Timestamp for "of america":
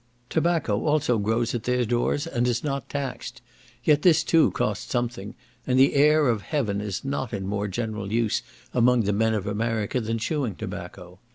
9.35-10.01